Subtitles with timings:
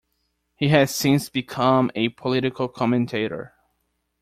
[0.55, 3.53] He has since become a political commentator.